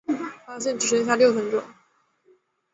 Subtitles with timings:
[0.47, 1.61] 发现只剩下六分钟